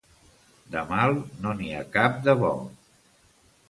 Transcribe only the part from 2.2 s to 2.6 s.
de bo.